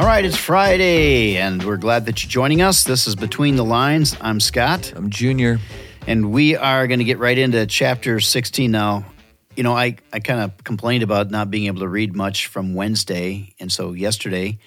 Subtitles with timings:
[0.00, 2.84] All right, it's Friday, and we're glad that you're joining us.
[2.84, 4.16] This is Between the Lines.
[4.18, 5.58] I'm Scott, I'm Junior.
[6.06, 9.04] and we are going to get right into chapter 16 now.
[9.56, 12.72] You know, I, I kind of complained about not being able to read much from
[12.72, 14.58] Wednesday, and so yesterday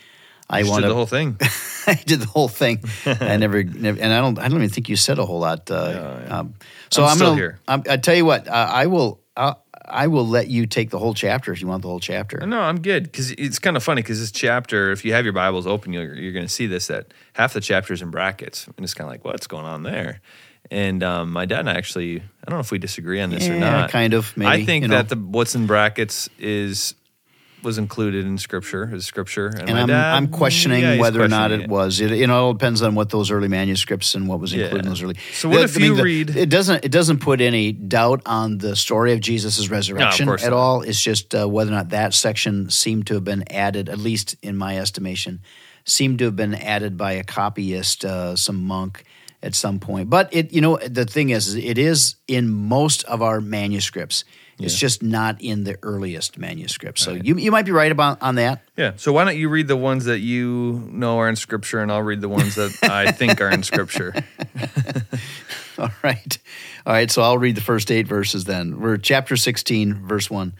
[0.47, 1.37] I Just wanted did the whole thing.
[1.87, 2.83] I did the whole thing.
[3.03, 5.71] I never, never, and I don't, I don't even think you said a whole lot.
[5.71, 6.39] Uh, yeah.
[6.41, 6.53] um,
[6.91, 7.59] so I'm I'm, still gonna, here.
[7.67, 9.55] I'm, I tell you what, uh, I will, uh,
[9.85, 12.45] I will let you take the whole chapter if you want the whole chapter.
[12.45, 15.33] No, I'm good because it's kind of funny because this chapter, if you have your
[15.33, 18.83] Bibles open, you're, you're going to see this that half the chapters in brackets, and
[18.83, 20.21] it's kind of like what's going on there.
[20.71, 23.49] And um, my dad and I actually, I don't know if we disagree on this
[23.49, 23.89] or not.
[23.89, 24.95] kind of, maybe, I think you know.
[24.95, 26.95] that the what's in brackets is
[27.63, 31.27] was included in Scripture, is Scripture, and, and I'm, dad, I'm questioning yeah, whether or
[31.27, 31.99] not questioning it was.
[31.99, 34.85] It, you know, it all depends on what those early manuscripts and what was included
[34.85, 35.15] in those early.
[35.33, 36.83] So what if you the- read- It doesn't.
[36.85, 40.57] It doesn't put any doubt on the story of Jesus' resurrection course at not.
[40.57, 40.81] all.
[40.81, 44.35] It's just uh, whether or not that section seemed to have been added, at least
[44.41, 45.41] in my estimation,
[45.85, 49.03] seemed to have been added by a copyist, uh, some monk
[49.43, 50.09] at some point.
[50.09, 54.23] But it, you know, the thing is, is it is in most of our manuscripts.
[54.59, 57.01] It's just not in the earliest manuscripts.
[57.01, 58.63] So you, you might be right about on that.
[58.77, 58.93] Yeah.
[58.95, 62.01] So why don't you read the ones that you know are in Scripture, and I'll
[62.01, 64.13] read the ones that I think are in Scripture.
[65.77, 66.37] All right.
[66.85, 67.11] All right.
[67.11, 68.79] So I'll read the first eight verses then.
[68.79, 70.53] We're chapter 16, verse 1.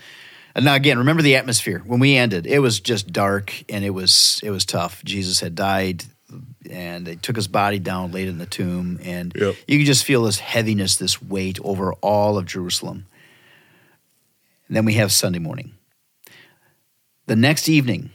[0.55, 1.81] And now again, remember the atmosphere.
[1.85, 5.03] When we ended, it was just dark and it was it was tough.
[5.05, 6.03] Jesus had died
[6.69, 9.55] and they took his body down, laid it in the tomb, and Yep.
[9.67, 13.05] you could just feel this heaviness, this weight over all of Jerusalem.
[14.67, 15.73] And then we have Sunday morning.
[17.25, 18.09] The next evening,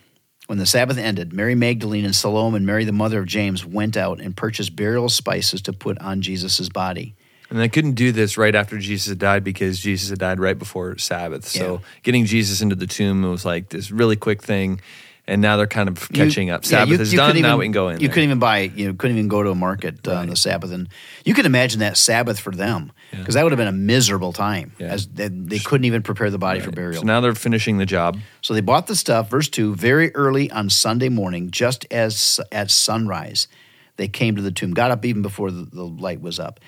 [0.47, 3.97] when the Sabbath ended, Mary Magdalene and Salome and Mary, the mother of James, went
[3.97, 7.15] out and purchased burial spices to put on Jesus' body.
[7.51, 10.59] And they couldn't do this right after Jesus had died because Jesus had died right
[10.59, 11.49] before Sabbath.
[11.49, 11.79] So Yeah.
[12.03, 14.81] getting Jesus into the tomb was like this really quick thing.
[15.29, 16.65] And now they're kind of You- catching up.
[16.65, 17.29] yeah, Sabbath you- is you done.
[17.31, 18.01] couldn't now we can go in.
[18.01, 18.15] You there.
[18.15, 20.73] couldn't even buy, you know, couldn't even go to a market uh, on the Sabbath,
[20.73, 20.89] and
[21.25, 24.73] you can imagine that Sabbath for them because that would have been a miserable time,
[24.79, 24.87] Yeah.
[24.89, 27.03] as they, they couldn't even prepare the body for burial.
[27.03, 28.19] So now they're finishing the job.
[28.41, 29.29] So they bought the stuff.
[29.31, 33.49] Verse two, very early on Sunday morning, just as at sunrise,
[33.97, 34.73] they came to the tomb.
[34.73, 36.59] Got up even before the, the light was up,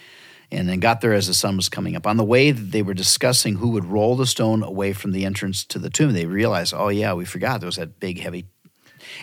[0.53, 2.07] and then got there as the sun was coming up.
[2.07, 5.65] On the way, they were discussing who would roll the stone away from the entrance
[5.67, 6.13] to the tomb.
[6.13, 8.47] They realized, oh yeah, we forgot there was that big heavy.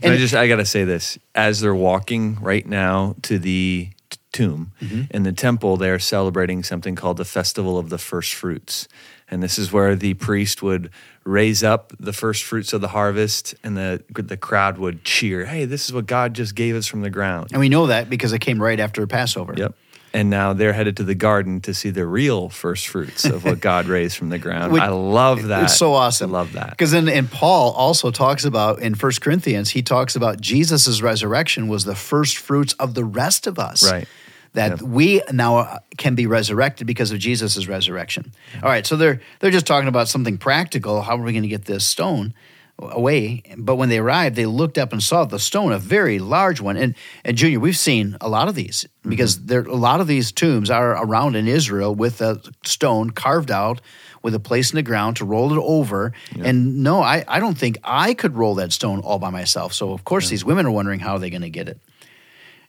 [0.02, 4.18] And I just I gotta say this: as they're walking right now to the t-
[4.32, 5.02] tomb Mm-hmm.
[5.12, 8.88] in the temple, they're celebrating something called the Festival of the First Fruits,
[9.30, 10.90] and this is where the priest would
[11.24, 15.66] raise up the first fruits of the harvest, and the the crowd would cheer, "Hey,
[15.66, 18.34] this is what God just gave us from the ground." And we know that because
[18.34, 19.54] it came right after Passover.
[19.56, 19.76] Yep.
[20.14, 23.60] And now they're headed to the garden to see the real first fruits of what
[23.60, 24.72] God raised from the ground.
[24.74, 25.64] Which- I love that.
[25.64, 26.34] It's so awesome.
[26.34, 26.72] I love that.
[26.72, 31.68] Because then, and Paul also talks about in First Corinthians, he talks about Jesus' resurrection
[31.68, 33.90] was the first fruits of the rest of us.
[33.92, 34.08] Right.
[34.54, 34.82] That Yep.
[34.82, 38.32] we now uh, can be resurrected because of Jesus' resurrection.
[38.64, 41.02] All right, so they're they're just talking about something practical.
[41.04, 42.34] How are we going to get this stone
[42.80, 43.44] away?
[43.58, 46.78] But when they arrived, they looked up and saw the stone, a very large one.
[46.78, 49.10] And and Junior, we've seen a lot of these mm-hmm.
[49.10, 53.52] because there a lot of these tombs are around in Israel with a stone carved
[53.52, 53.82] out
[54.24, 56.12] with a place in the ground to roll it over.
[56.40, 59.74] And no, I, I don't think I could roll that stone all by myself.
[59.74, 61.80] So of course these women are wondering how are they going to get it.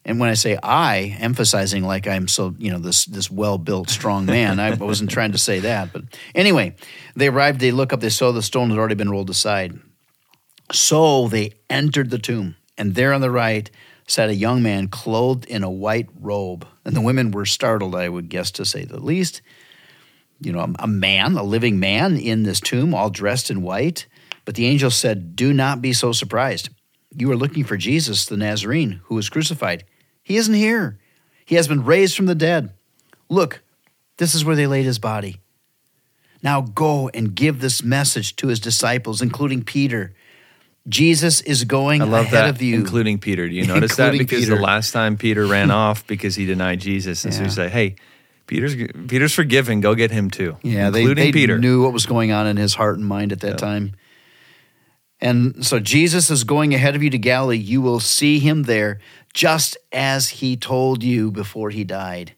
[0.04, 4.25] And when I say I, emphasizing like I'm so, you know, this this well-built, strong
[4.25, 5.92] man, I wasn't trying to say that.
[5.92, 6.04] But
[6.34, 6.76] anyway,
[7.14, 9.78] they arrived, they look up, they saw the stone had already been rolled aside.
[10.73, 13.71] So they entered the tomb, and there on the right
[14.06, 16.67] sat a young man clothed in a white robe.
[16.84, 19.43] And the women were startled, I would guess, to say the least.
[20.41, 24.06] You know, a, man, a living man in this tomb, all dressed in white.
[24.45, 26.71] But the angel said, Do not be so surprised.
[27.15, 29.85] You are looking for Jesus, the Nazarene, who was crucified.
[30.23, 30.99] He isn't here.
[31.45, 32.73] He has been raised from the dead.
[33.29, 33.62] Look,
[34.17, 35.41] this is where they laid his body.
[36.43, 40.14] Now go and give this message to his disciples, including Peter.
[40.88, 42.76] Jesus is going I love ahead that, of you.
[42.76, 43.46] including Peter.
[43.49, 44.12] Do you notice that?
[44.12, 44.55] Because Peter.
[44.56, 47.46] the last time Peter ran off because he denied Jesus, and so Yeah.
[47.46, 47.96] he said, "Hey,
[48.46, 48.75] Peter's
[49.08, 49.81] Peter's forgiven.
[49.81, 51.58] Go get him too." Yeah, they, including they Peter.
[51.58, 53.56] knew what was going on in his heart and mind at that Yeah.
[53.56, 53.93] time.
[55.20, 57.56] And so Jesus is going ahead of you to Galilee.
[57.56, 59.00] You will see him there,
[59.35, 62.32] just as he told you before he died.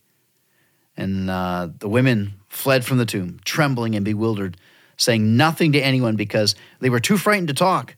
[0.96, 4.56] And uh, the women fled from the tomb, trembling and bewildered,
[4.96, 7.96] saying nothing to anyone because they were too frightened to talk.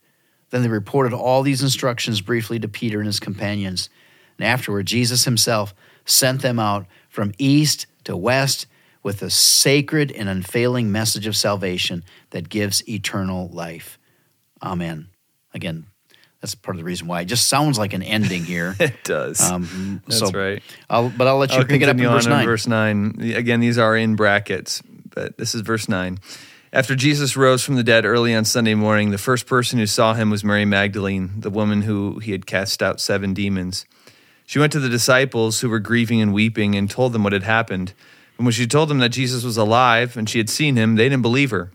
[0.52, 3.88] Then they reported all these instructions briefly to Peter and his companions.
[4.38, 8.66] And afterward, Jesus himself sent them out from east to west
[9.02, 13.98] with the sacred and unfailing message of salvation that gives eternal life.
[14.62, 15.08] Amen.
[15.54, 15.86] Again,
[16.42, 18.76] That's part of the reason why it just sounds like an ending here.
[18.80, 19.40] It does.
[19.40, 20.62] Um, That's so right.
[20.90, 22.44] I'll, but I'll let you I'll pick it up in verse on nine.
[22.46, 23.32] verse 9.
[23.34, 24.82] Again, these are in brackets,
[25.14, 26.18] but this is verse 9.
[26.74, 30.14] After Jesus rose from the dead early on Sunday morning, the first person who saw
[30.14, 33.84] him was Mary Magdalene, the woman who he had cast out seven demons.
[34.46, 37.42] She went to the disciples who were grieving and weeping and told them what had
[37.42, 37.92] happened.
[38.38, 41.10] And when she told them that Jesus was alive and she had seen him, they
[41.10, 41.72] didn't believe her.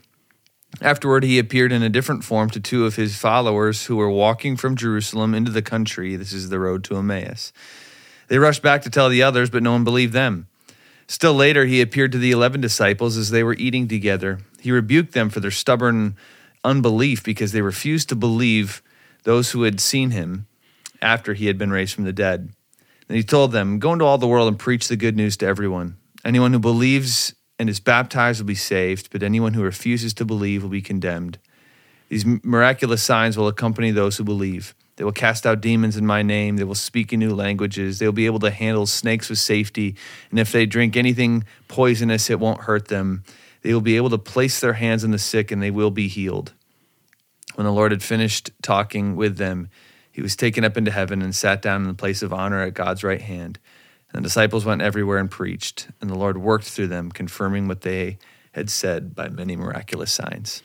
[0.80, 4.56] Afterward, he appeared in a different form to two of his followers who were walking
[4.56, 6.16] from Jerusalem into the country.
[6.16, 7.52] This is the road to Emmaus.
[8.26, 10.48] They rushed back to tell the others, but no one believed them.
[11.08, 14.40] Still later, he appeared to the eleven disciples as they were eating together.
[14.60, 16.16] He rebuked them for their stubborn
[16.62, 18.82] unbelief because they refused to believe
[19.24, 20.46] those who had seen him
[21.00, 22.50] after he had been raised from the dead.
[23.08, 25.46] And he told them, Go into all the world and preach the good news to
[25.46, 25.96] everyone.
[26.24, 30.62] Anyone who believes and is baptized will be saved, but anyone who refuses to believe
[30.62, 31.38] will be condemned.
[32.10, 34.74] These miraculous signs will accompany those who believe.
[34.98, 36.56] They will cast out demons in my name.
[36.56, 38.00] They will speak in new languages.
[38.00, 39.94] They will be able to handle snakes with safety.
[40.30, 43.22] And if they drink anything poisonous, it won't hurt them.
[43.62, 46.08] They will be able to place their hands on the sick and they will be
[46.08, 46.52] healed.
[47.54, 49.68] When the Lord had finished talking with them,
[50.10, 52.74] he was taken up into heaven and sat down in the place of honor at
[52.74, 53.60] God's right hand.
[54.10, 57.82] And the disciples went everywhere and preached, and the Lord worked through them, confirming what
[57.82, 58.18] they
[58.50, 60.60] had said by many miraculous signs.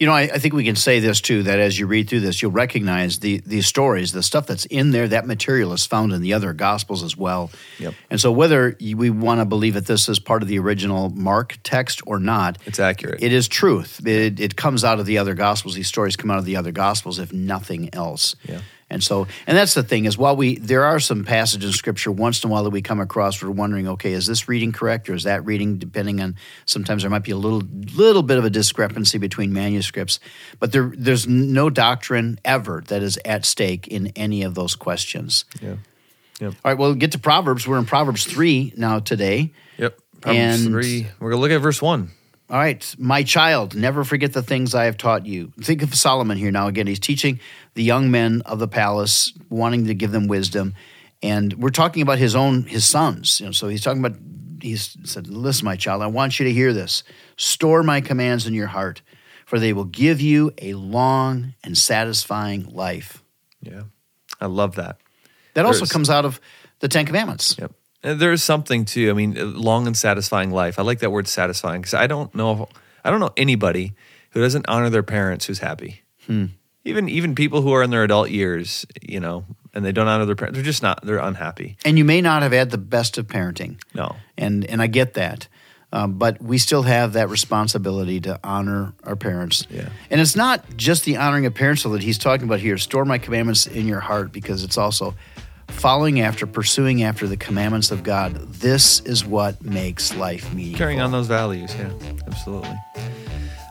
[0.00, 2.20] You know, I, I think we can say this too that as you read through
[2.20, 5.08] this, you'll recognize the these stories, the stuff that's in there.
[5.08, 7.50] That material is found in the other gospels as well.
[7.80, 7.94] Yep.
[8.08, 11.58] And so, whether we want to believe that this is part of the original Mark
[11.64, 13.20] text or not, It's accurate.
[13.22, 14.00] it is truth.
[14.06, 15.74] It, it comes out of the other gospels.
[15.74, 18.36] These stories come out of the other gospels, if nothing else.
[18.44, 18.60] Yeah.
[18.90, 22.10] And so, and that's the thing is, while we there are some passages in Scripture
[22.10, 25.10] once in a while that we come across, we're wondering, okay, is this reading correct
[25.10, 25.76] or is that reading?
[25.76, 27.62] Depending on sometimes there might be a little
[27.94, 30.20] little bit of a discrepancy between manuscripts,
[30.58, 35.44] but there there's no doctrine ever that is at stake in any of those questions.
[35.60, 35.76] yeah.
[36.40, 37.66] All right, well, get to Proverbs.
[37.66, 39.52] We're in Proverbs three now today.
[39.76, 39.98] Yep.
[40.20, 41.06] Proverbs And- 3.
[41.20, 42.10] We're going to look at verse 1.
[42.50, 45.52] All right, my child, never forget the things I have taught you.
[45.60, 46.66] Think of Solomon here now.
[46.66, 47.40] Again, he's teaching
[47.74, 50.74] the young men of the palace, wanting to give them wisdom,
[51.22, 53.40] and we're talking about his own his sons.
[53.40, 54.18] You know, so he's talking about.
[54.62, 57.02] he said, "Listen, my child, I want you to hear this.
[57.36, 59.02] Store my commands in your heart,
[59.44, 63.22] for they will give you a long and satisfying life."
[63.60, 63.82] Yeah.
[64.40, 64.96] I love that.
[65.54, 66.40] That also comes out of
[66.80, 67.56] the Ten Commandments.
[67.58, 67.72] Yep.
[68.02, 69.10] And there's something too.
[69.10, 70.78] I mean, long and satisfying life.
[70.78, 72.68] I like that word satisfying because I don't know.
[73.04, 73.94] I don't know anybody
[74.30, 76.02] who doesn't honor their parents who's happy.
[76.84, 80.26] Even even people who are in their adult years, you know, and they don't honor
[80.26, 80.56] their parents.
[80.56, 81.04] They're just not.
[81.04, 81.76] They're unhappy.
[81.84, 83.80] And you may not have had the best of parenting.
[83.94, 84.16] No.
[84.36, 85.48] and and I get that.
[85.90, 89.66] Um, but we still have that responsibility to honor our parents.
[89.70, 89.88] Yeah.
[90.10, 92.76] And it's not just the honoring of parents that he's talking about here.
[92.76, 95.14] Store my commandments in your heart because it's also
[95.78, 98.34] following after, pursuing after the commandments of God.
[98.52, 100.78] This is what makes life meaningful.
[100.78, 101.74] Carrying on those values.
[101.74, 101.90] Yeah.
[102.26, 102.76] Absolutely.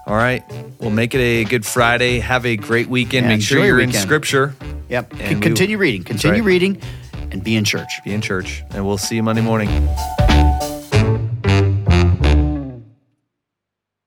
[0.06, 0.44] All right.
[0.80, 2.19] Well, make it a good Friday.
[2.19, 3.25] Have a great weekend.
[3.25, 3.92] Yeah, Make sure you're in.
[3.92, 4.56] Scripture.
[4.89, 5.13] Yep.
[5.19, 6.04] And we- Continue reading.
[6.04, 6.48] Continue right.
[6.48, 6.81] reading
[7.31, 7.89] and be in church.
[8.06, 9.68] Be in church, and we'll see you Monday morning.